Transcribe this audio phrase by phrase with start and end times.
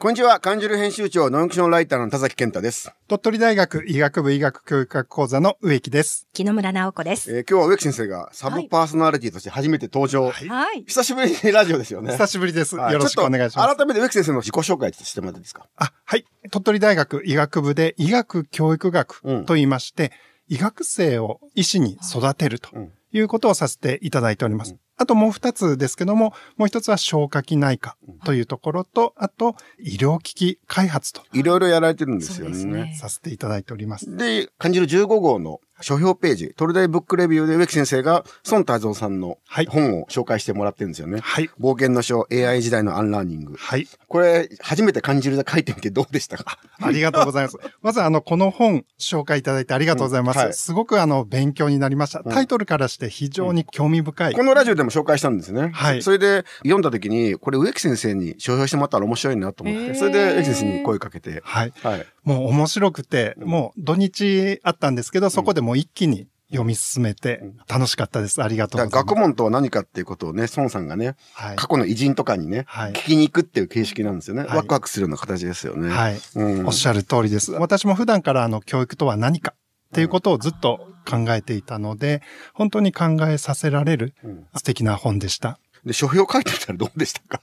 [0.00, 2.92] こんにちは、漢字る編集長、ノンクションライターの田崎健太です。
[3.08, 6.28] 鳥取大学医学部医学教育学講座の植木です。
[6.32, 7.36] 木野村直子です。
[7.36, 10.26] えー今日は植木先生がサブパーソナリティとして初めて登場。
[10.26, 10.84] はいはい。
[10.86, 12.12] 久しぶりにラジオですよね。
[12.12, 12.76] 久しぶりです。
[12.76, 13.76] はいよろしくお願いします。
[13.76, 15.66] 改めて植木先生の自己紹介してもらっていいですか？
[15.74, 16.24] あ、はい。
[16.52, 20.12] 鳥取大学医学部で医学教育学うんと言いまして、
[20.46, 24.76] 医学生を医師に育てるとうんいうことをさせていただいております。
[24.98, 32.64] あともう二つですけども、もう一つは消化器内科というところと、あと医療機器開発といろいろやられてるんですよね。
[32.64, 34.16] ねさせていただいております。
[34.16, 41.20] で、カニジル15号の書評ページ、とりだいブックレビューで植木先生が孫泰蔵さんのはい本を紹介してもらってるんですよね。
[41.20, 41.48] はい。
[41.60, 43.54] 冒険の書 AI 時代のアンラーニング。
[43.56, 43.86] はい。
[44.08, 46.58] これ、初めてカニジルで書いてみてどうでしたか？
[46.80, 47.58] ありがとうございます。
[47.80, 50.36] まずあの、この本紹介いただいてありがとうございます。
[50.36, 52.22] うんはいすごくあの、勉強になりました。
[52.24, 54.32] うんタイトルからして非常に興味深い。
[54.34, 55.70] このラジオでも紹介したんですね。
[55.74, 61.72] はいそれで読んだ時に、これ植木先生に書評してもらったら面白いなと思って、それで植木先生に声かけて、はい。
[61.82, 62.06] はい。
[62.24, 68.42] もう面白くて、うんもう土日あったんですけど、そこでもう一気に読み進めてうん楽しかったです。
[68.42, 69.14] ありがとうだございます。
[69.14, 71.56] 学問とは何かっていうことをね、孫さんがね、はい。
[71.56, 74.42] 過去の偉人とかにね、はい聞きに行くっていう形式なんですよね。
[74.44, 75.90] はいワクワクするような形ですよね。
[75.90, 76.20] はい。
[76.36, 77.52] うんおっしゃる通りです。
[77.52, 79.54] 私も普段からあの、教育とは何か
[79.88, 82.22] っていうことをずっと考えていたので、
[82.54, 85.58] 本当に考えさせられるうん素敵な本でした。
[85.84, 87.42] で、書評書いてみたらどうでしたか？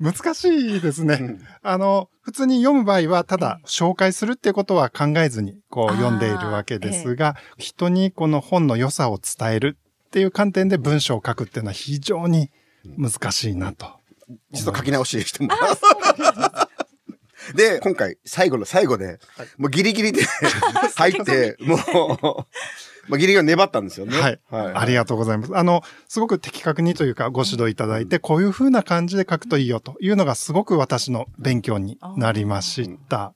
[0.00, 1.18] 難しいですね。
[1.20, 12.50] うんあの、普通に読む場合は、ただ紹介するっていうことは考えずにこう読んでいるわけですが、人にこの本の良さを伝えるっていう観点で文章を書くっていうのは非常に
[12.96, 13.86] 難しいなと。
[14.54, 16.67] ちょっと書き直ししてもらう。
[17.54, 19.18] で、今回、最後の最後で、
[19.56, 20.22] もうギリギリで
[20.96, 24.18] 入って、もう、まあ、ギリギリ粘ったんですよね。
[24.18, 24.40] はい。
[24.50, 24.72] はい。
[24.74, 25.56] ありがとうございます。
[25.56, 33.32] あの、すごく的確にというかご指導いただいて、こういう風な感じで書くといいよというのがすごく私の勉強になりました。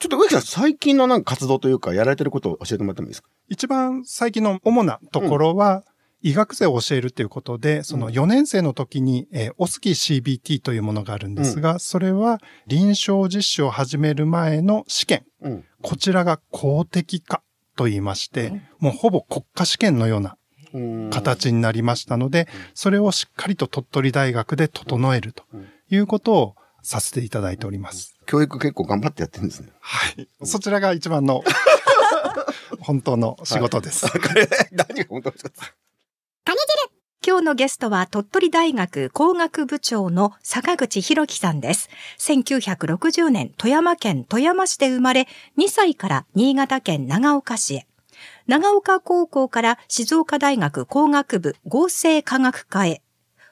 [0.00, 3.28] ちょっと植木さん、最近のなんか活動というか、やられてることを教えてもらってもいいですか？
[3.48, 5.84] 一番最近の主なところは、
[6.24, 15.24] 医学生を教えるということで、その4年生の時に、えーオスキー CBT というものがあるんですが、それは臨床実習を始める前の試験。
[15.42, 15.64] うん。
[15.82, 17.42] こちらが公的化
[17.76, 20.36] と言いまして、もうほぼ国家試験のような
[20.72, 25.44] うん形になりましたので、それをしっかりと鳥取大学で整えると
[25.90, 28.16] いうことをさせていただいております。
[28.26, 29.68] 教育結構頑張ってやってるんですね。
[29.80, 30.26] はい。
[30.44, 31.44] そちらが一番の
[32.80, 34.06] 本当の仕事です。
[34.72, 35.50] 何が本当ですか？
[37.26, 41.88] 今日のゲストは鳥取大学工学部長の坂口博樹さんです。
[42.18, 47.86] 1960年富山県富山市で生まれ、2歳から新潟県長岡市へ。
[48.46, 53.00] 長岡高校から静岡大学工学部合成科学科へ。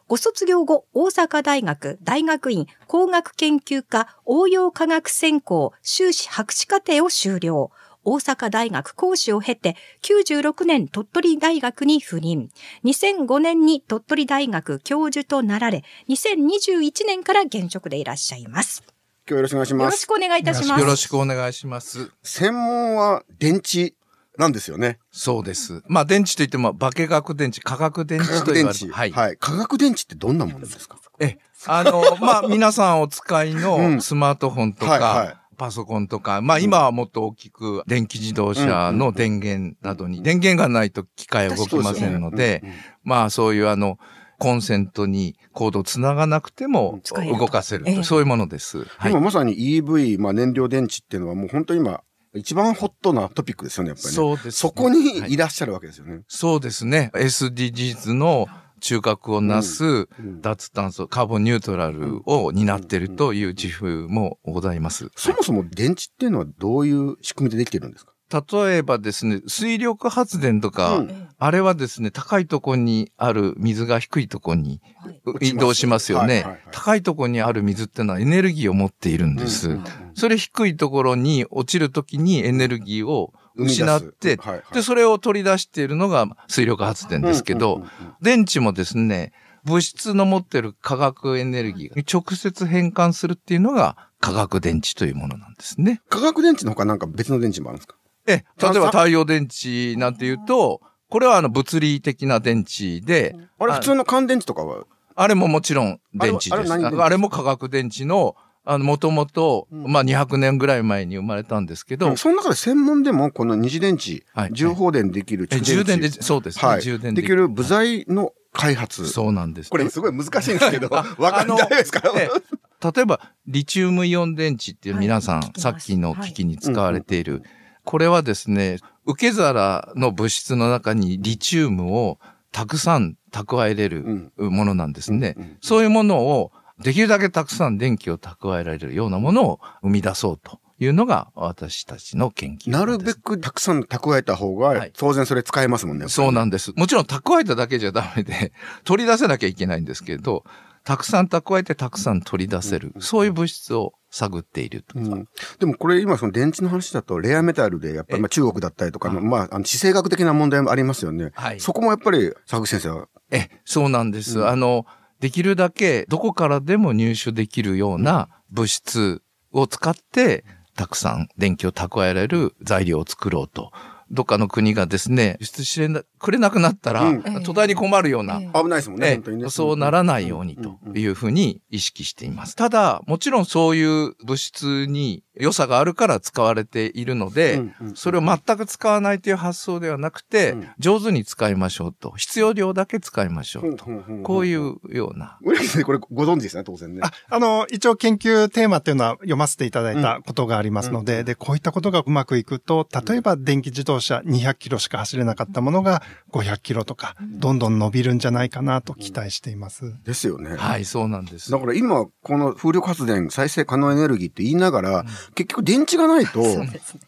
[0.06, 7.70] ご卒業後、大阪大学大学院工学研究科応用科学専攻修士博士課程を修了。
[8.04, 12.50] 大阪大学講師を経て、96年鳥取大学に赴任。
[12.84, 18.82] 2005年に鳥取大学教授となられ、2021年から現職でいらっしゃいます。
[19.28, 19.92] 今日よろしくお願いしよます。
[19.92, 20.80] ろしくお願いいたします。
[20.80, 22.10] よろしくお願いします。
[22.22, 23.94] 専門は電池
[24.36, 24.98] なんですよね。
[25.12, 25.82] そうです。
[25.86, 28.86] まあ、電池といっても、化学電池、化学電化池と学電池。
[28.86, 29.14] 言われる。
[29.14, 29.26] はい。
[29.28, 29.36] はい。
[29.36, 30.96] 化学電池ってどんなものですか？
[31.20, 33.60] え、あの、まあ、皆さんお使いうん
[33.96, 42.64] のスマートフォンとか、はいはいパソコンとか、まあ今はもっと大きく電気自動車の電源などに、電源がないと機械は動きませんので、
[43.04, 43.96] まあそういうあの、
[44.40, 47.00] コンセントにコードをつながなくても
[47.38, 48.78] 動かせるええと、そういうものです。
[48.98, 49.20] はい今。
[49.20, 52.02] まさに EV、まあ燃料電池っていうのはもう本当に今、
[52.34, 54.12] 一番ホットなトピックですよね、やっぱりね。
[54.14, 56.22] そうですねそこにいらっしゃるわけですよね。
[56.26, 57.12] そうですね。
[57.14, 58.48] SDGs の
[58.82, 60.42] 中核をなすうん。
[60.42, 65.10] 脱炭素、カーボンニュートラルを担っているという自負もございます。
[65.16, 68.12] そもそも電池っていうのはどういう仕組みでできてるんですか？
[68.50, 71.28] 例えばですね、水力発電とか、うん。
[71.38, 75.10] あれはですね、高いところにある水が低いところには
[75.42, 75.48] い。
[75.50, 76.34] 移動しますよね。
[76.34, 76.60] はいはいはい。
[76.70, 79.70] 高いところにある水ってのはエネルギーを持っているんです。
[79.70, 84.74] うんそれ低いところに落ちるときにエネルギーを失って、はいはい。
[84.74, 87.90] で、それを取り出しているのが水力発電ですけど、うんうんうん
[88.22, 89.32] 電池もですね、
[89.64, 96.00] 物質の持ってる化学エネルギーに直接変換するっていうのが化学電池というものなんですね。
[96.08, 97.96] 化学電池のほかなんか別の電池もあるんですか？
[98.26, 104.84] え、例えば太陽電池なんていうと、これはあの物理的な電池で、あれあ普通の乾電池とかは？
[105.14, 106.72] あれももちろん電池です。
[106.72, 109.92] あれも化学電池の、あの、もともと、うん。
[109.92, 114.50] まあ200年ぐらい前に生まれたんですけど、その中で専門でもこの二次電池、はい。
[114.52, 115.72] 重放電できるえ蓄電池。
[115.74, 117.48] 充電で、そうですね、はい、充電できる。
[117.48, 119.08] 部材の開発。
[119.08, 119.70] そうなんです。
[119.70, 122.02] これすごい難しいんですけど、 わかんないですか？
[122.16, 122.56] ええ
[122.94, 125.60] 例えば、リチウムイオン電池っていう皆さん、はい。
[125.60, 127.42] さっきの機器に使われている、
[127.84, 132.18] これはですね、受け皿の物質の中にリチウムを
[132.50, 135.34] たくさん蓄えれるものなんですね。
[135.36, 135.56] うんうん。
[135.60, 146.08] そういうものを、できるだけたくさん電気を蓄えられるようなものを生み出そうというのが私たちの研究なるべくたくさん蓄えた方がはい、当然それ使えますもんね。
[146.08, 146.72] そうなんんです。
[146.76, 148.52] もちろん蓄えただけじゃダメで、
[148.84, 150.44] 取り出せなきゃいけないんですけど、
[150.84, 155.00] たくさん蓄えてたくさん取り出せる、そういう物質を探っているとか。
[155.00, 155.28] うん
[155.58, 161.30] でもこれ今その電池の話だとレアメタルでやっぱりまあ中国だったりとかの、まああの地政学的な問題もありますよね。
[161.34, 163.08] はいそこもやっぱり坂口先生は。
[163.30, 164.40] え、そうなんです。
[164.40, 164.86] うんあの、
[165.22, 169.22] できるだけどこからでも入手できるような物質
[169.52, 173.70] を使って、たくさん電気を蓄えられる材料を作ろうと。
[174.10, 179.48] どっかの国がですね、輸出してなくれなくなったら、うん途端に困るような、ええ危ないですもんね、え本当にね。
[179.48, 182.56] そうならないようにというふうに意識しています。
[182.56, 192.12] ただ、もちろんそういう物質に良さがあるから使われているので、うんうんそれを全く使わないという発想ではなくて、うん上手に使いましょうと。
[192.12, 193.86] 必要量だけ使いましょうと。
[194.22, 194.80] こういうん。
[194.84, 195.38] うような。
[195.84, 197.00] これご存知ですね、当然ね。
[197.02, 206.02] ああの、一応研究テーマっていうのは読ませていただいたことがありますので、で、こういったことがうまくいくと、例えば電気自動車200キロしか走れなかったものが
[206.32, 209.94] 500キロとか、どんどん伸びるんじゃないかなと期待しています。
[210.04, 210.56] ですよね。
[210.56, 211.50] はい、そうなんです。
[211.50, 216.42] だから今、この風力発電、再生可能エネルギーって言いながら、結局電池がないと、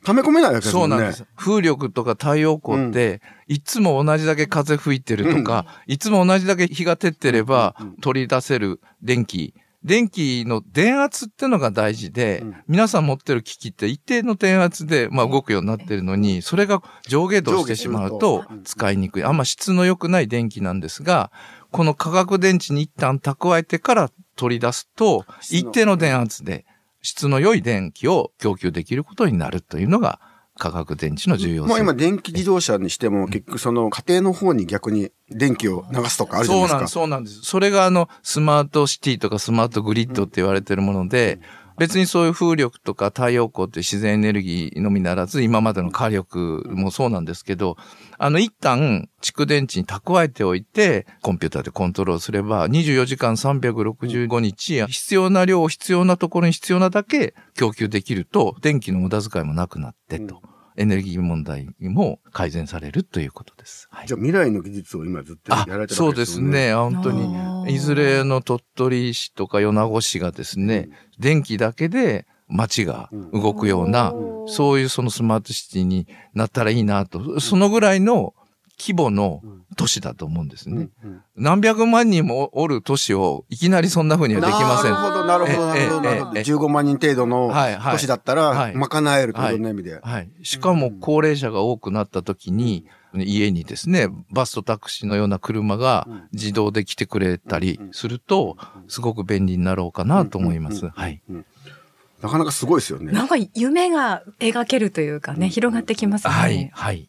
[0.05, 0.81] 溜め込めないわけですもね。
[0.81, 1.27] そうんなんです。
[1.37, 9.55] 風力とか太陽光って、いつも同じだけ風吹いてるとか、いつも同じだけ日が照ってれば取り出せる電気。
[9.85, 12.57] 電気の電圧ってのが大事で、うん。
[12.69, 18.45] 皆さん持ってる機器って一定の電圧で、まあ、動くようになってるのに、それが上下動してしまう上と。
[18.65, 19.25] 使いにくい。
[19.25, 21.31] あんま質の良くない電気なんですが、
[21.71, 26.65] この化学電池に一旦蓄えてから取り出すと、一定の電圧で
[27.05, 30.21] 質の良い電気を供給できることになるというのが
[30.59, 31.69] 化学電池の重要性。
[31.69, 36.89] まあ今電気自動車にしても結局その家庭の方に逆に電気を流すとかあるじゃないですか。
[36.89, 37.51] そうなんです、そうなんです。
[37.51, 41.41] それがあの、スマートシティとかスマートグリッドって言われてるもので、
[41.79, 47.77] 別にそういう風力とか太陽光って自然エネルギーのみならず、今までの火力もそうなんですけど、
[48.19, 60.43] あの、一旦蓄電池に蓄えておいて、コンピューターでコントロールすれば、24時間365日、必要な量を必要なところに必要なだけ供給できると、電気の無駄遣いもなくなってと、
[60.77, 63.89] エネルギー問題も改善されるということです。
[63.91, 66.75] はいじゃあ未来の技術を今ずっとやあられてるそうですね。
[66.75, 67.54] 本当あに。
[67.67, 67.73] ー。
[67.73, 70.89] いずれの鳥取市とか米子市がですね、
[71.19, 78.35] 電気だけで街が動くような、うんそういうそのスマートシティになったらいいなと、そのぐらいの
[78.79, 79.41] 規模の
[79.77, 80.89] 都市だと思うんですね。
[81.03, 81.23] うんうん。
[81.37, 84.93] 何百万人もおる都市をいきなりそんな風にはできません。
[84.93, 86.39] なるほど、なるほど、なるほど、なるほど。
[86.39, 86.55] ええええ。
[86.55, 87.53] 15万人程度の
[87.91, 88.75] 都市だったら、はい。
[88.75, 89.55] 賄えるとい。
[89.55, 90.01] う意味で。
[90.03, 90.31] はい。
[90.43, 92.87] しかも高齢者が多くなった時に、
[93.23, 98.57] 家にですね、バスとタクシーのような車が自動で来てくれたりすると、
[98.89, 100.89] すごく便利になろうかなと思います。
[100.89, 101.23] はい。
[102.23, 103.13] なかなかすごいですよね。
[103.13, 106.33] なんか夢が描けるというかね、広がってきますね。
[106.33, 106.71] はい。
[106.73, 107.09] はい。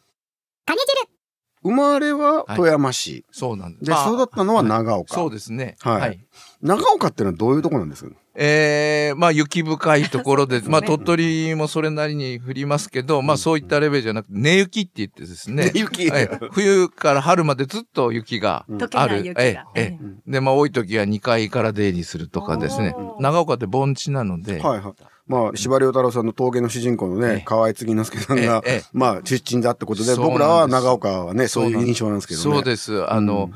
[1.65, 3.25] 生まれは富山市。
[3.31, 3.85] そうなんです。
[3.85, 5.15] で、まあ育ったのは長岡。
[5.15, 5.77] そうですね。
[5.79, 6.19] はいはい。
[6.65, 8.03] 長岡っていうのはどういうところなんです？
[8.03, 15.71] かえー、まあ雪深いところで、 まあ鳥取もそれなりに降りますけど、まあそういったレベルじゃなくて、寝雪って言ってですね。
[15.75, 16.07] 雪。
[16.07, 19.41] ええ冬から春までずっと雪が溶けない雪が。
[19.41, 24.93] あるえええで、まあ多い時は2階から出入りするとかですね長岡って盆地なので、はいはい。
[25.27, 28.61] まあ、司馬遼太郎さんの峠の主人公のええね、河合継之助さんが
[28.93, 32.43] まあ、出身だってことで、僕らは長岡はね、そういう印象なんですけどね。
[32.43, 33.11] そうです。
[33.11, 33.49] あの、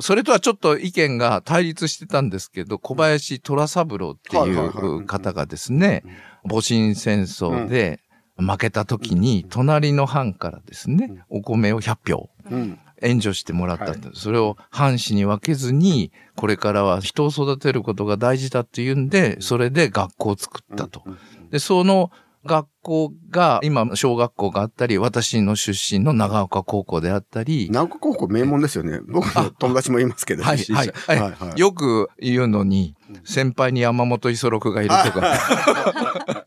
[0.00, 6.02] それとはちょっと意見が対立してたんですけど、小林虎三郎ってはいう方がですね、
[6.44, 8.00] 戊辰戦争で
[8.36, 12.78] 負けた時に、隣の藩からですね、お米を100票うん。
[13.04, 14.00] 援助してもらったはい。
[14.00, 14.14] と。
[14.14, 21.02] それを藩士に分けずに、これからは人を育てることが大事だっていうんで、それで学校を作ったと。
[21.50, 22.10] で、その
[22.44, 29.00] 学校が、今、小学校があったり、私の出身の長岡高校であったり、長岡高校名門ですよね。
[29.06, 30.42] 僕の友達もいますけど。
[30.42, 31.60] はい、はい者、はい、はい。
[31.60, 36.46] よく言うのに、先輩に山本五十六がいるとか。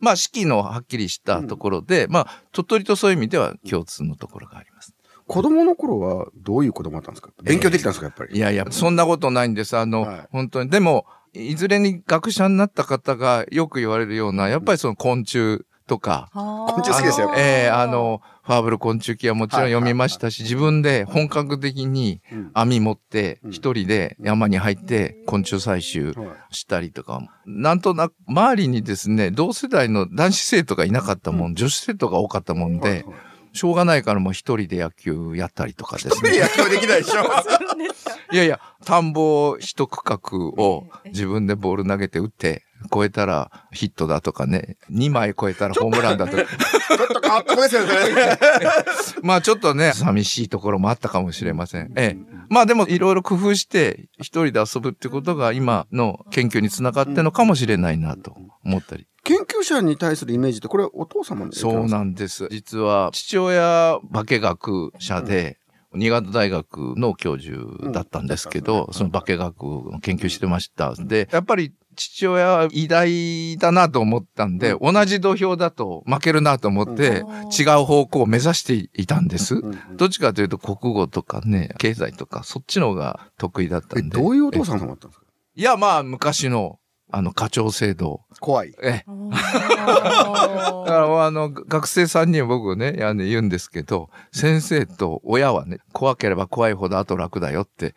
[0.00, 4.94] まあ、式のはっきりしたところで、まあ、鳥取とそういう意味では共通のところがあります。
[5.28, 7.30] 子供の頃はどういう子供だったんですか？
[7.44, 8.36] 勉強できたんですか、やっぱり？
[8.36, 9.76] いやいや、そんなことないんです。
[9.76, 10.70] あの、はい本当に。
[10.70, 17.32] でも、いずれに学者になった方がよく言われるような、やっぱりその昆虫とか、昆虫好きですよ。
[17.36, 22.50] ええあの、ファーブル昆虫記はもちろん読みましたし、自分で本格的にうん。
[22.54, 23.50] 網持ってうん。
[23.50, 26.54] 一人で山に入って昆虫採集はい。
[26.56, 33.04] したりとか、なんとなく周りにですね、同世代の男子生徒がいなかったもん、女子生徒が多かったもんで、
[33.52, 36.38] しょうがないからもう一人で野球やったりとかですね。
[36.38, 37.22] 野球できないでしょ。
[38.32, 46.44] いやいや、田んぼ一区画を自分でボール投げて打って、超えたらヒットだとかね、2枚超えたらホームランだとか。
[46.44, 48.38] ちょっとっですよね。
[49.22, 51.92] まあちょっとね、寂しいところもあったかもしれません。
[51.96, 52.18] ええ。
[52.48, 59.06] まあでもいろいろ工夫して一人で遊ぶってことが今の研究につながってるのかもしれないなと思ったり。
[59.24, 62.48] 研究者に対するイメージって、これお父様のそうなんです。
[62.50, 65.58] 実は父親化学者で、
[65.94, 70.94] 新潟大学の教授だったんですけど、その化学を研究してました。
[70.94, 77.24] で、やっぱり父親は偉大だなと思ったんで、同じ土俵だと負けるなと思って、
[77.56, 79.60] 違う方向を目指していたんです。
[79.96, 84.18] どっちかというと国語とかね、経済とか、そっちの方が得意だったえ、んで。
[84.18, 85.26] どういうお父さん様だったんですか？
[85.54, 86.78] いや、まあ、昔の、
[87.12, 88.22] あの、課長制度。
[88.40, 88.74] 怖い。
[88.82, 89.04] ええ。
[89.06, 97.94] だから、あの、学生さんには僕ね、言うんですけど、先生と親はね、怖ければ怖いほど後楽だよって。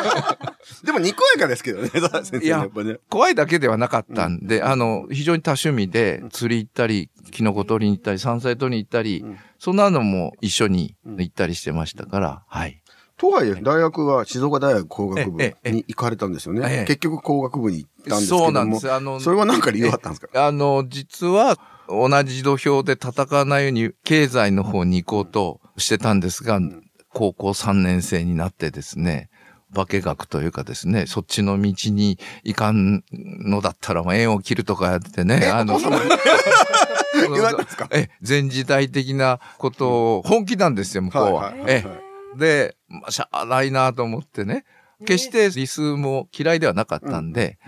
[0.84, 1.88] でも、にこやかですけどね、
[2.22, 2.98] 先生やっぱね。
[3.08, 12.82] 怖いだけではなかったんで、あの、非常に多趣味で、釣り行ったり、キノコ取りに行ったり、山菜取りに行ったり、うんそんなのも一緒に行ったりしてましたから、はい。
[13.18, 16.62] とはいえ、大学は静岡大学工学部に行かれたんですよね。
[16.68, 18.44] ええ結局工学部に行ったんですけども。
[18.44, 18.92] そうなんです。
[18.92, 20.46] あの、それは何か理由あったんですか？
[20.46, 21.56] あの、実は、
[21.88, 26.60] 同じ土俵で戦わないように、経済の方に行こうとしてたんですが、
[27.12, 29.30] 高校3年生になってですね、
[29.74, 35.78] 化学というかですね、そっちの道に行かんのだったら、まあ縁を切るとかやってね、あの、
[37.92, 41.52] え、全時代的なことを本気なんですよ、向こうは。
[42.36, 44.64] で、まあ、しゃあないなと思ってね、
[45.00, 47.58] 決して理数も嫌いではなかったんで、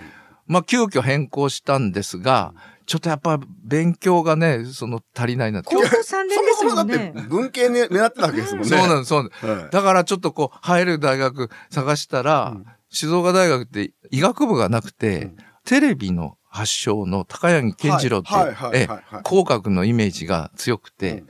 [0.46, 2.54] まあ、急遽変更したんですが、
[2.86, 5.74] ちょっとやっぱ勉強がね、その足りないなって。
[5.74, 7.28] 高校3年ですそもそもだもんねって。
[7.28, 8.68] 文系ね狙ってたわけですもんね。
[8.70, 9.46] そうなんです、そうなんです。
[9.46, 21.28] はいだからちょっとこう、入る大学探したら、うん静岡大学って医学部がなくて、うんテレビの発祥の高柳健次郎って、えはいはい工学のイメージが強くて、うん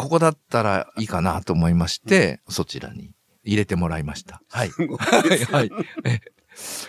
[0.00, 3.12] ここだったらいいかなと思いまして、そちらに
[3.44, 4.40] 入れてもらいました。
[4.50, 4.70] はい。
[4.70, 5.44] はい。
[5.44, 5.70] はい。
[6.04, 6.20] え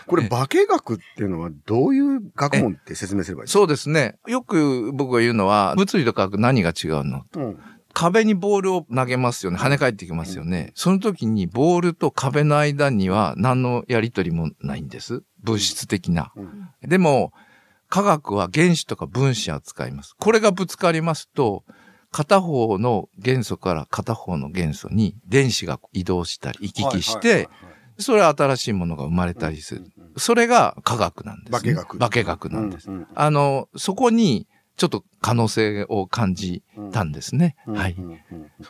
[0.07, 4.17] これ、化学っていうのはどういう学問って説明すればいいですそうですね。
[4.27, 7.21] よく僕が言うのは、物理と科学何が違うの？
[7.23, 7.59] かうん
[7.93, 9.57] 壁にボールを投げますよね。
[9.57, 10.71] 跳ね返ってきますよね。
[10.75, 15.23] その時にボールと壁の間には何のやりとりもないんです。
[15.43, 16.31] 物質的な。
[16.37, 17.33] うんでも、
[17.89, 20.15] 科学は原子とか分子を使います。
[20.17, 21.65] これがぶつかりますと、
[22.11, 27.49] 片方の元素から片方の元素に電子が移動したり行き来して、
[27.97, 29.85] それは新しいものが生まれたりする。
[30.17, 31.73] それが科学なんです、ね。
[31.73, 31.99] 化学。
[31.99, 32.89] 化学なんです。
[32.89, 37.55] うんうんあの、そこにちょっと可能性を感じたんですね。
[37.67, 37.75] うん。
[37.75, 37.95] はい。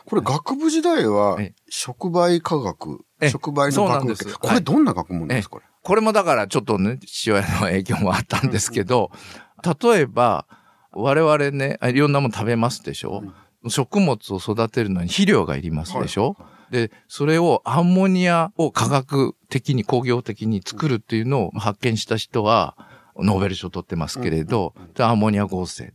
[0.04, 4.08] これ学部時代はえ、触媒科学、え触媒の学部。
[4.10, 4.38] です。
[4.38, 5.64] これどんな学問ですか、これ。
[5.82, 9.10] これもだからちょっとね、父親の影響もあったんですけど、
[9.82, 10.46] 例えば、
[10.92, 13.22] 我々ね、いろんなもの食べますでしょ、
[13.68, 16.36] 食物を育てるのに肥料がいりますでしょ、
[16.70, 22.76] で、それをアンモニアを科学的に工業的に作るっていうのを発見した人は、
[23.16, 25.92] ノーベル賞取ってますけれど、でアンモニア合成。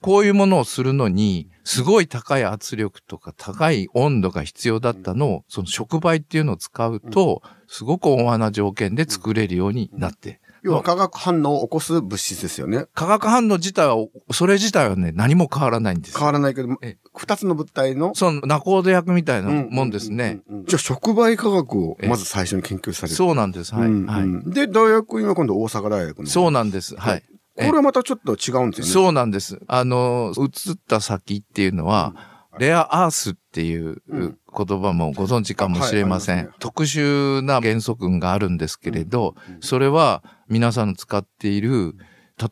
[0.00, 10.40] こういうものをするのに、すごい高い圧力とか高い温度が必要だったのを、その触媒っていうのを使うと、すごく温和な条件で作れるようになって。
[10.62, 12.86] 要は化学反応を起こす物質ですよね。
[12.94, 13.96] 化学反応自体は、
[14.32, 16.26] それ自体はね、何も変わらないんです変。
[16.26, 18.14] わらないけどえ、二つの物体の。
[18.14, 20.42] その、ナコード薬みたいなもんですね。
[20.48, 20.66] うんうんうんうん。
[20.66, 23.14] じゃあ、触媒科学をまず最初に研究される。
[23.16, 23.74] そうなんです。
[23.74, 23.88] はい。
[23.88, 24.22] うんはい。
[24.24, 26.26] うんで、大学院は今度大阪大学の。
[26.26, 26.96] そうなんです。
[26.96, 27.22] はい。
[27.56, 28.92] これはまたちょっと違うんですよね。
[28.92, 29.60] そうなんです。
[29.66, 32.14] あの、移った先っていうのは、
[32.58, 34.36] レアアースっていううん。
[34.52, 36.36] 言葉もご存知かもしれません。
[36.36, 36.58] はいありますね。
[36.58, 39.62] 特殊な元素群があるんですけれど、うんうん。
[39.62, 41.94] それは皆さんの使っている、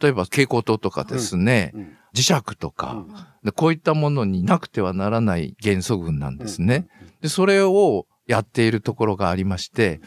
[0.00, 3.14] 例えば蛍光灯とかですね、うん磁石とか、うん。
[3.44, 6.88] で、こういったものになくてはならない元素群なんですね。
[7.20, 10.00] で、それをやっているところがありまして、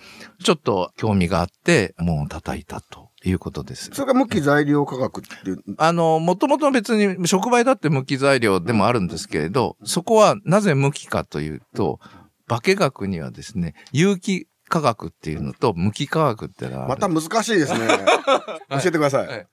[0.43, 3.89] ちょっと興味があって、門を叩いたということです。
[3.93, 5.63] それが無機材料科学っていう。
[5.77, 11.99] あの、もともと別に触媒だって無機材料でもあるんですけれど、そこはなぜ無機かというと、
[12.47, 17.79] 化学にはですね、有機化学っていうのと無機化学っていうのはまた難しいですね。
[18.69, 19.27] 教えてください。
[19.27, 19.47] はい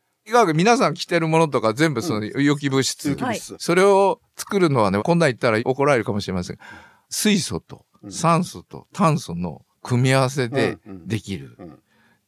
[0.55, 3.09] 皆さん着てるものとか全部その有機物質。
[3.09, 3.57] 有機物質。
[3.59, 6.59] それを作るのはね、こんなん言ったら怒られるかもしれません。
[7.09, 11.57] 水素と酸素と炭素の組み合わせでできる。
[11.59, 11.79] うん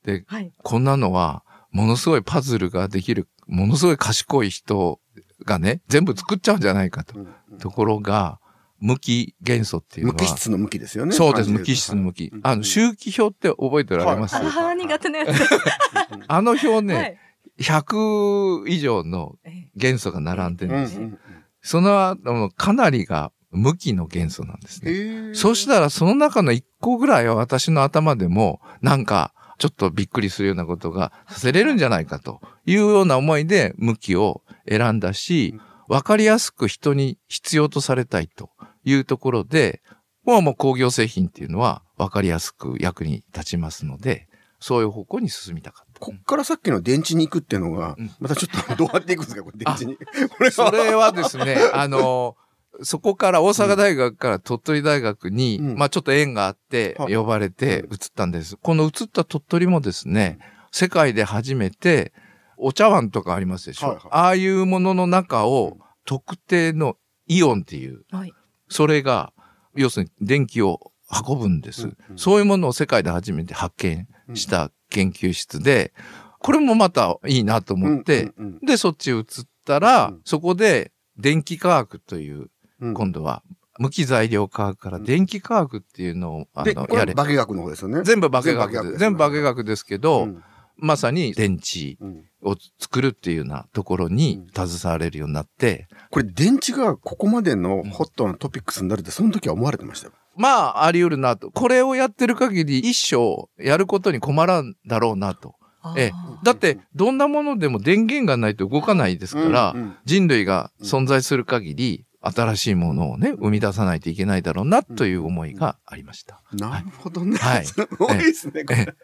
[0.04, 0.52] で、はい。
[0.62, 5.00] こんなのは、ものすごいパズルができる、ものすごい賢い人
[5.44, 7.18] がね、全部作っちゃうんじゃないかと。
[7.18, 7.28] うん
[7.58, 8.38] ところが、
[8.78, 10.18] 無機元素っていうのは。
[10.18, 11.12] 無機質の無機ですよね。
[11.12, 12.40] そうです、無機質の無機うん。
[12.42, 15.38] あの、周期表って覚えておられます、はいああ、苦手なやつ。
[16.26, 17.18] あの表ね、はい。
[17.60, 20.98] 100以上のええ元素が並んでうんるんです。
[20.98, 21.18] うん
[21.62, 25.34] そのあの、かなりが無機の元素なんですね。
[25.34, 35.54] そうしたらその中の1個ぐらいは私の頭でも、なんか、ちょっとびっくりするようなことがさせれるんじゃないかというような思いで向きを選んだし、
[35.86, 38.48] わかりやすく人に必要とされたいと
[38.84, 39.82] いうところで、
[40.24, 44.28] もうもう工業製品っていうのはわかりやすく役に立ちますので、
[44.60, 46.00] そういう方向に進みたかった。
[46.00, 49.96] こっからさっきの電池に行くっていうのがうん、またちょっとどうやっていくんですか、これ電池に。
[49.96, 52.36] これそれはですね、あの、
[52.82, 55.76] そこから大阪大学から鳥取大学に、うん。
[55.76, 57.14] まあちょっと縁があってはい。
[57.14, 58.56] 呼ばれて移ったんです。
[58.56, 60.38] この移った鳥取もですね、
[60.70, 62.12] 世界で初めて
[62.56, 63.88] お茶碗とかありますでしょ？
[63.88, 64.04] はいはい。
[64.10, 66.96] ああいうものの中を特定の
[67.26, 68.32] イオンっていう、はい。
[68.68, 69.32] それが、
[69.74, 70.92] 要するに電気を
[71.26, 71.84] 運ぶんです。
[71.84, 71.96] うん。
[72.10, 72.18] うん。
[72.18, 75.92] そういうものを世界で初めて発見した研究室で、
[76.38, 79.24] これもまたいいなと思って、うんうんで、そっち移っ
[79.66, 80.20] たら、うん。
[80.24, 82.50] そこで電気化学という、うん
[82.80, 83.42] 今度は
[83.78, 87.14] 無機材料化学から電気化学っていうのを、あで、の、やれ。
[87.14, 88.02] 化学の方ですよね。
[88.02, 88.52] 全部化学で。
[88.52, 90.42] 全部化学です全部化学ですけど、うん
[90.82, 100.14] まさに電池うんを作るっていうようなところに携われるようになって、これ電池がここまでのホットなトピックスになるって、その時は思われてましたよ。
[100.36, 101.50] まあ、あり得るなと。
[101.50, 105.54] これをやってる限り一生やることに困らんだろうなと。
[105.98, 116.42] ええだって、どんなものでも電源がないと動かないですから、人類が存在する限り、新しいものをね、生み出さないといけないだろうな、という思いがありました。
[116.52, 117.36] なるほどね。
[117.38, 118.94] はい すごいですね、こえれ。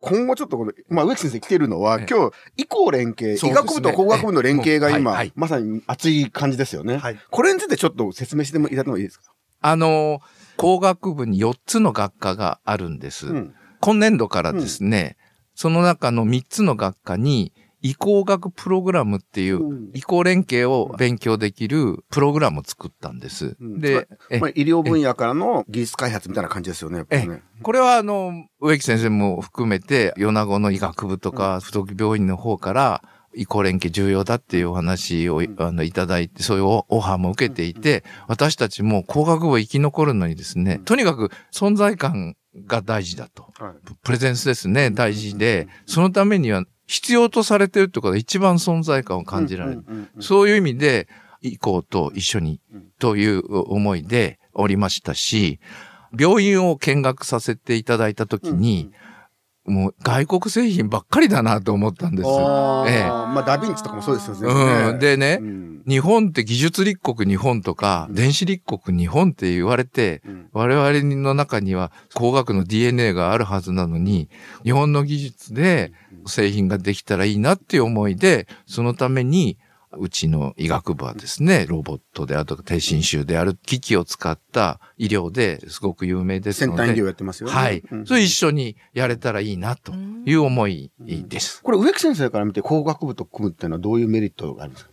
[0.00, 6.98] 今後ちょっとこの、まあ、植木先生来てるのは、ええ今日、医工連携、ね医学部と工学部の連携が今、ええはいはいまさに熱い感じですよね。
[6.98, 7.18] はい。
[7.30, 9.32] これについてちょっと説明してもいただいてもいいですか？
[9.62, 10.20] あの、
[10.58, 13.28] 工学部に4つの学科があるんです。
[13.28, 13.54] うん。
[13.80, 15.16] 今年度からですね、
[15.54, 19.90] その中の3つの学科に、移行学プログラムっていう、うん。
[19.92, 23.58] 移行連携を勉強できるプログラムを作ったんです。
[23.60, 23.78] うん。
[23.78, 27.42] で、えまあ、医療分野からの技術開発みたいな感じですよね、ね。
[27.62, 33.02] これはあの、植木先生も含めて、米子の医学部とか、不登記病院の方から、
[33.36, 43.52] 移行連携重要だっていうお話を、あのいただいて、そういうオオファーも受けていて、私たちも工学部生き残るのにですね、とにかく存在感が大事だと。
[43.58, 43.94] はい。
[44.02, 49.84] プレゼンスですね、大事で、そのためには必要とされてるってことが一番存在感を感じられる。
[49.86, 51.08] うんうんうんそういう意味で、
[51.42, 55.60] 行こうと一緒にうんという思いでおりましたし、
[56.18, 58.92] 病院を見学させていただいたときに、
[59.66, 62.28] もう外国製品ばっかりだなと思ったんです。
[62.28, 64.90] あーええまあ、ダヴィンチとかもそうですよね。
[64.90, 64.98] うん。
[64.98, 74.28] でね、うん日本って技術立国日本とか、うん電子立国日本って言われて、うん我々の中には工学の DNA があるはずなのに、
[74.64, 75.92] 日本の技術で
[76.26, 79.58] 製品ができたらいいなっていう思いで、そのために、
[79.96, 87.54] うちの医学部はですね、ロボットであるとか低侵襲である機器を使った医療ですごく有名ですので、先端医療やってますよね。
[87.54, 88.04] はいうん。
[88.04, 89.92] それ一緒にやれたらいいなと
[90.26, 91.62] いう思いです。
[91.62, 94.90] これ、植木先生から見て工学部と組むっていうのはどういうメリットがあるんですか？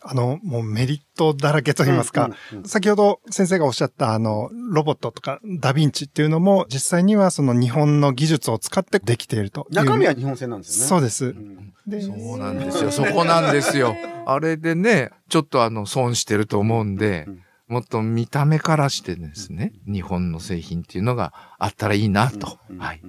[0.00, 9.74] あの、もうメリットだらけと言いますか、うんうん先ほど先生がおっしゃったあの、ロボットとかダヴィンチっていうのも実際にはその日本の技術を使ってできているという。
[9.74, 10.88] 中身は日本製なんですよね。
[10.88, 11.26] そうです。
[11.26, 12.90] うんでそうなんですよ。
[12.90, 13.96] そこなんですよ。
[14.26, 22.58] あれでね、ちょっとあの、損してると思うんでうん、もっと見た目からしてですね、日本の製品っていうのがあったらいいなと。
[22.70, 23.02] うんはい。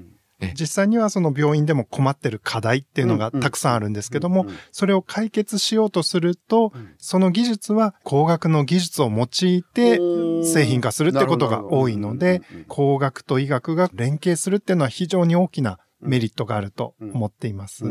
[0.53, 9.99] 実際にはその病院でも困ってる課題っていうのがたくさんあるんですけども、それを解決しようとするとうん、その技術は工学の技術を用いて
[10.43, 17.83] 製品化するってことが多いので、工学と医学が連携するっていうのは非常に大きなメリットがあると思っています。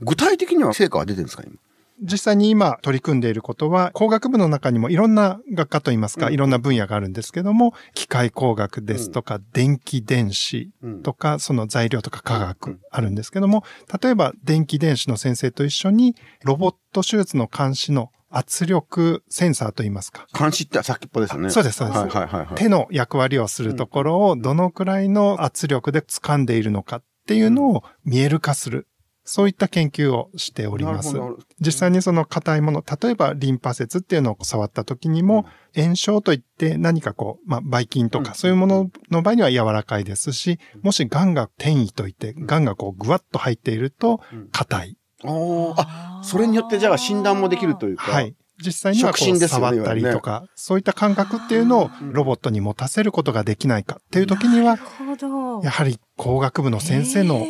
[0.00, 1.58] 具体的には成果は出てるんですか今？
[2.02, 6.34] 実際に今取り組んでいることは、工学部の中にもいろんな学科といいますか、うん。
[6.34, 11.02] いろんな分野があるんですけども、機械工学ですとか、電気電子うん。
[11.02, 12.40] とか、その材料とか科うん。
[12.40, 13.64] 学あるんですけども、
[14.02, 21.50] 例えば電気電子の先生と一緒に、ロボット手術の監視の圧力センサーといいますか、監視って先っぽですよね。
[21.50, 21.98] そうですそうです。
[21.98, 22.54] はいはいはいはい。
[22.56, 28.88] 手の役割をするところをどのくらいの圧力で掴んでいるのかっていうのを見える化する
[29.24, 31.16] そういった研究をしております。
[31.58, 38.24] 実際にその硬いもの、例えばリンパ節っていうのを触った時にも、炎症といって何かこう、まあ、ばい菌とうん。
[38.24, 44.48] かそういうものの場合には柔らかいですし、もし癌が転移といって、癌がこうぐわっと入っているとうん。
[44.52, 44.98] 硬い。
[45.24, 45.74] おー。
[45.78, 48.12] あ、それによってじゃあ診断もできるというか。
[48.12, 48.34] はい。
[48.64, 55.62] 実際にはこう触ったりとか、そういった感覚っていうのをうんロボットに持たせることができないかっていう時には、なるほど。
[55.64, 57.44] やはり工学部の先生の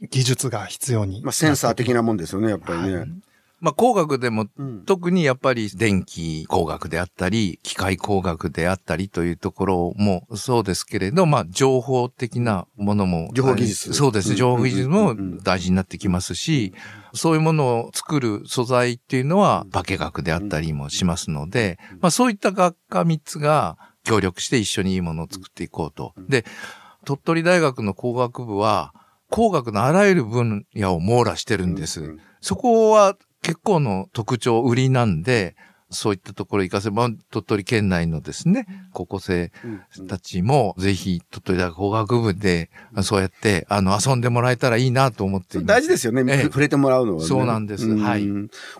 [0.00, 1.22] 技術が必要に。
[1.22, 2.96] まあ、センサー的なもんですよね、やっぱりね。
[2.96, 3.08] はい
[3.64, 13.30] まあ工学でもうん特にやっぱり電気工学であったり、機械工学であったりというところもそうですけれど、まあ情報的なものも。
[13.32, 14.30] 情報技術そうです。
[14.30, 16.74] うん情報技術も大事になってきますし、
[17.14, 26.12] そういうものを作る素材っていうのは化学であったりもしますので、まあそういった学科3つが協力して一緒にいいものを作っていこうと。
[26.28, 26.44] で、
[27.06, 28.92] 鳥取大学の工学部は
[29.34, 32.00] 工学のあらゆる分野を網羅してるんです。
[32.00, 35.56] うんそこは結構の特徴、売りなんで、
[35.88, 39.50] そういったところ活かせば、鳥取県内のですね、高校生
[39.98, 42.70] うんたちも、ぜひ、鳥取大学工学部で、
[43.02, 45.58] そうやって、あの、遊んでもらえたらいいなと思って。
[45.62, 47.26] 大事ですよね、ええ触れてもらうのは、ね。
[47.26, 48.28] そうなんですはい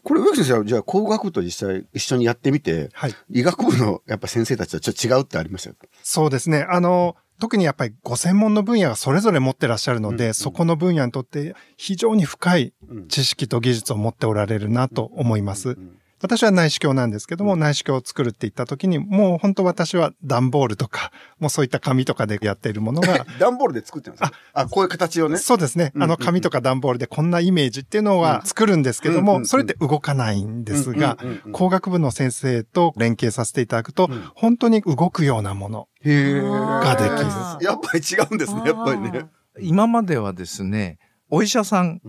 [0.02, 3.14] これ、植木先生は、じゃあ工学部と実際一緒にやってみて、はい。
[3.30, 5.76] 医学部のやっぱ先生たちとちょっと違うってありましたよ。
[6.02, 6.66] そうですね。
[6.68, 13.08] あの、特にやっぱりご専門の分野がそれぞれ持ってらっしゃるので、うんそこの分野にとって非常に深いうん。
[13.08, 15.70] 知識と技術を持っておられるなと思います。
[15.70, 17.60] うん私は内視鏡なんですけども、うん。
[17.60, 24.30] 内視鏡を作るって言った時に、もう本当私は段ボールとか、 もうそういった紙とかでやっているものが、 段ボールで作ってるんです？
[24.30, 25.36] かあ、こういう形をね。
[25.36, 25.92] そうですね。
[25.94, 35.88] うんあの紙とか段ボールでこんなイメージっていうのは作るんですけども、うんうんうんそれって動かないんですがうんうんうんうん、工学部の先生と連携させていただくとうん、本当に動くようなもの。
[36.00, 37.66] へができる。
[37.66, 39.26] やっぱり違うんですね、やっぱりね。
[39.60, 42.00] 今まではですね、お医者さん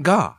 [0.00, 0.38] が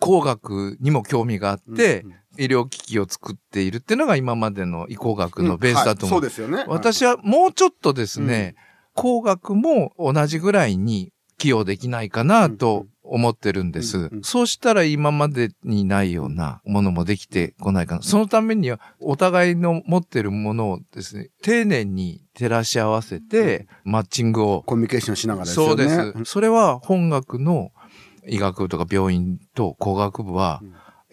[0.00, 6.20] 工学にも興味があって、うんうん医療機器を作っているっていうのが今までの医工学のベースだと思う。
[6.20, 6.64] はいそうですよね。
[6.68, 8.54] 私はもうちょっとですね、
[8.94, 13.98] 工学も同じぐらいに寄与できないかなと思ってるんです。
[13.98, 18.02] うんうんそうしたら今までにないようなものもできてこないかな。
[18.02, 24.62] そのためにはお互いの持ってるものをですね、丁寧に照らし合わせて、マッチングを。
[24.66, 25.76] コミュニケーションしながらですそう。
[25.76, 26.14] です。
[26.24, 27.72] それは本学の
[28.26, 30.62] 医学部とか病院と工学部は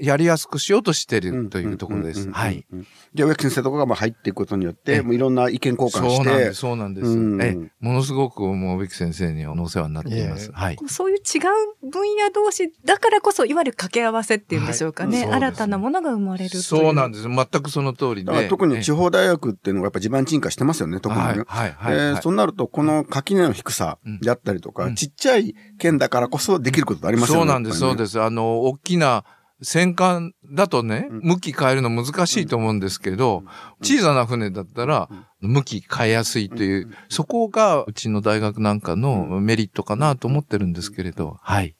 [0.01, 2.31] やりやすくしようとしてるというところです。
[2.31, 2.65] はい。。
[3.13, 7.07] で、植木先生とかがまあ入っていくことによっええて、もういろんな意見交換してそうなんです、、そうなんです。
[7.07, 10.51] うんえ、ものすごくもう、植木先生にはお世話になっています。
[10.51, 10.77] はい。
[10.87, 15.09] そういう違う分野同士だからこそ、いわゆる掛け合わせっていうんでしょうかね。
[15.09, 16.63] はいそうです新たなものが生まれるという。
[16.63, 17.23] そうなんです。
[17.23, 18.47] 全くその通りで。
[18.47, 21.27] 特にえ地方大学っていうのがやっぱ地盤沈下してますよね、特にね。
[21.27, 21.93] はい、はい、はい。
[21.93, 27.41] えーはいそうなると、この垣根の低さであったりとか、うんちっちゃい県だからこそできることありますよね。
[27.41, 27.97] そうなんです、そうす。
[27.97, 28.21] です。
[28.21, 29.23] あの、大きな
[29.61, 31.19] 戦艦だとね、うん。
[31.21, 33.43] 向き変えるの難しいと思うんですけど、
[33.81, 36.93] 小さな船だったら、向き変えやすいという、うん。
[37.09, 41.75] そこがうちの大学なんかのメリットかなと思ってるんですけれど、はい。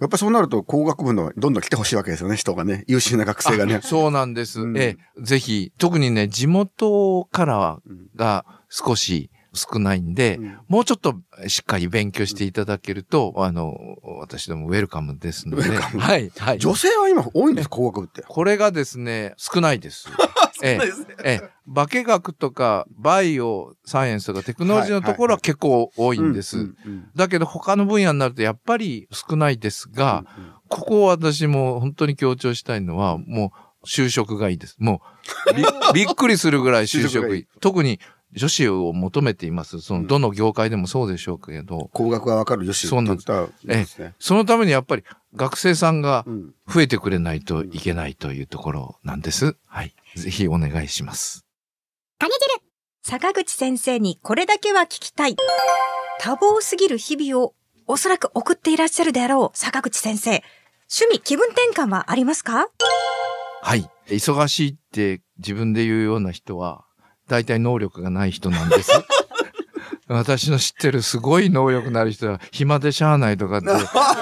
[0.00, 2.84] やっぱりそうなると工学部のどんどん来てほしいわけですよね、人がね。
[2.88, 3.76] 優秀な学生がね。
[3.76, 3.82] あ。
[3.82, 4.60] そうなんです。
[4.60, 4.76] うん。
[4.76, 8.08] ええ、ぜひ、特にね、地元からうん。
[8.16, 11.16] が少し少ないんで、うんもうちょっと
[11.48, 13.76] しっかり勉強していただけると、あの、
[14.20, 15.76] 私どもウェルカムですので。
[15.76, 16.58] はい、はい。
[16.58, 18.22] 女性は今多いんです、工学部って。
[18.22, 20.08] これがですね、少ないです。
[20.64, 20.92] ええ
[21.24, 26.58] ええ、化学とかバイオサイエンスとかテクノロジーのところは結構多いんです。
[26.58, 30.24] うんうんだけど他の分野になるとやっぱり少ないですが、
[30.68, 34.76] ここを私も本当に強調したいのは、もう就職がいいです。
[34.78, 35.02] も
[35.50, 35.64] うび、
[36.06, 37.46] びっくりするぐらい就職いい。
[37.60, 38.00] 特に
[38.34, 39.80] 女子を求めています。
[39.80, 44.14] その、どの業界でもそうでしょうけど、工学がわかる女子そうなんですって言ったらいいですね。
[44.18, 49.56] そのためにやっぱり学生さんがうん増えてくれないといけないというところなんです。
[49.66, 49.94] はい。
[50.16, 51.44] ぜひお願いします。
[53.04, 55.36] 坂口先生にこれだけは聞きたい。
[56.20, 57.54] 多忙すぎる日々を
[57.86, 60.42] おそらく送っていらっしゃるであろう坂口先生。
[60.88, 62.68] 趣味気分転換はありますか？
[63.62, 63.90] はい。
[64.06, 66.84] 忙しいって自分で言うような人は、
[67.28, 68.90] 大体能力がない人なんです。
[70.08, 73.68] 私の知ってるすごい能力のある人は、暇でしゃあないとかって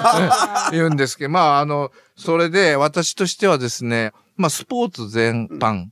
[0.71, 5.87] 言うんですけど、まあ、あの、それで私としてはですね、まあ、スポーツ全般、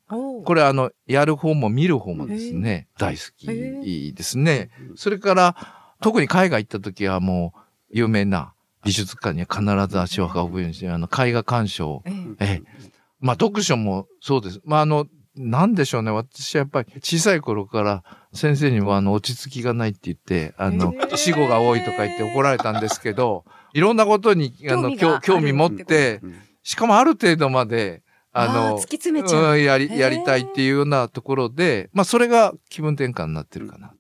[0.46, 4.70] これあの、やる方も見る方もですね、大好きですね。
[4.96, 5.56] それから、
[6.02, 7.60] 特に海外行った時はもう、
[7.92, 8.54] 有名な
[8.86, 12.90] 美術館には必ず足を運ぶようにして、あの、絵画鑑賞ええええ。
[13.20, 14.62] まあ、読書もそうです。
[14.64, 15.06] まあ、あの、
[15.42, 16.12] なんでしょうね。
[16.12, 26.20] 私はやっぱり小さい頃から先生にもあの、落ち着きがないって言って、あの、死後が多いとか言って怒られたんですけど、いろんなことに、あの、興味持って、
[26.62, 29.54] しかもある程度まで、あの、突き詰めちゃう。
[29.54, 33.94] うんやり、やりたいっていうようなところで、まあ、それが気分転換になってるかな。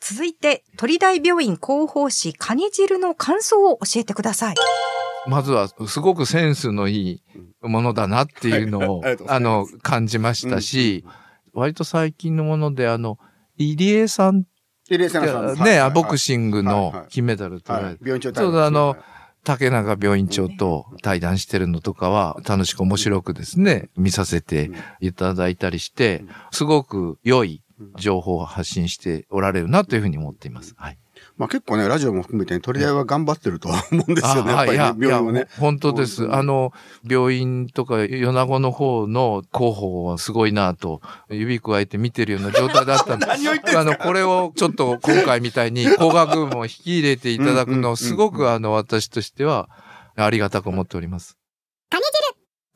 [0.00, 4.54] 続いて、鳥大病院広報誌カニ汁の感想を教えてください。
[5.28, 7.22] まずは、すごくセンスのいい
[7.62, 9.18] ものだなっていうのをはい。
[9.28, 11.04] あの、感じましたし、
[11.52, 13.18] 割と最近のもので、あの、
[13.56, 14.44] 入江さん
[14.88, 15.64] で、レイセナさん。
[15.64, 18.96] ね、あボクシングはいのはい金メダル取られて、はい病院長ちょうどあの、
[19.44, 27.62] 竹中病院長と対談してるのとかは楽しく面白くですね、見させていただいたりして、すごく良い
[27.96, 30.74] 情報を発信しておられるなというふうに思っています。
[30.76, 30.98] はい。
[31.36, 34.52] まあ結構ね、ラジオも含めて、ね、鳥大は頑張ってるとは思うんですよね。
[34.52, 35.46] やっぱりね、病院もね。
[35.58, 36.32] 本当です。
[36.32, 36.72] あの、
[37.06, 49.68] 病院とか米子の方の広報はすごいなと、指加えて見てるような状態だったんで、 何を言ってんすかあの、これをちょっと今回みたいに工学部も引き入れていただくのをすごくあの、私としては
[50.16, 51.36] ありがたく思っております。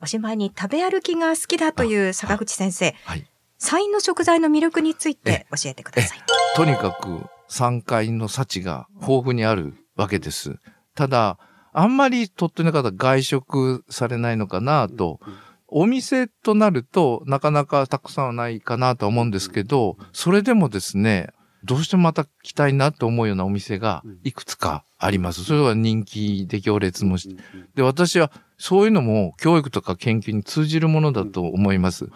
[0.03, 2.95] おしまいに食べ歩きが好きだという坂口先生。
[3.05, 3.27] はい。
[3.59, 6.19] 菜の食材の魅力について教えてください。
[6.55, 10.55] とにかく山海の幸が豊富にあるわけです。
[10.95, 11.37] ただ、
[11.73, 15.19] あんまり鳥取の方外食されないのかなと。
[15.67, 21.29] お店となるとなかなかたくさんはないかなと思うんですけど、それでもですね、
[21.65, 25.43] どうしてもまた来たいなと思うようなお店がいくつかあります。
[25.43, 27.43] それは人気で行列もして。
[27.75, 32.09] で、私はそういうのも教育とか研究に通じるものだと思います。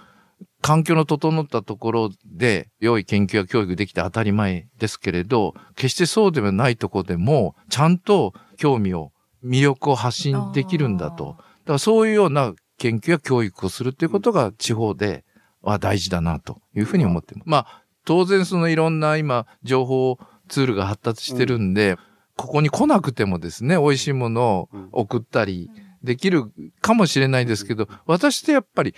[0.65, 9.11] 環境の整ったところで良い研究や教育できて当たり前ですけれど、決してそうではないところでも、ちゃんと興味を、
[9.43, 11.35] 魅力を発信できるんだと。
[11.37, 15.23] だからそういうような研究や教育をするということが地方で
[15.61, 17.43] は大事だなというふうに思ってます。
[17.45, 21.95] まあ、当然そのいろんな今情報ツールが発達してるんで、
[22.37, 25.69] ここに来なくてもですね、美味しいものを送ったり
[26.03, 26.51] できる
[26.81, 28.95] かもしれないですけど、私ってやっぱり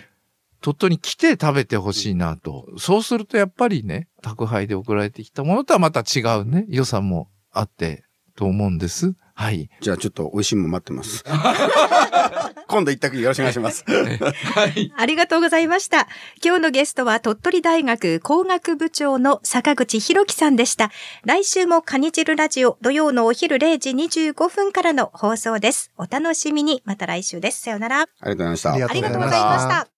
[0.60, 2.66] 鳥取に来て食べてほしいなと。
[2.78, 8.04] そうするとやっぱりね、宅配で送られてきたものとはまた違うね、良さもあって
[8.36, 9.14] と思うんです。
[9.34, 9.70] はい。
[9.80, 11.22] じゃあちょっと美味しいもん待ってます。
[12.66, 13.84] 今度一択よろしくお願いします。
[13.86, 14.92] はい。
[14.98, 16.08] ありがとうございました。
[16.44, 20.90] 今日のゲストは鳥取大学工学部長の坂口博樹さんでした。
[21.24, 25.92] 来週もカニ汁ラジオ土曜のお昼0時25分からの放送です。
[25.96, 26.82] お楽しみに。
[26.84, 27.60] また来週です。
[27.60, 28.00] さようなら。
[28.02, 28.72] ありがとうございました。
[28.72, 29.97] ありがとうございました。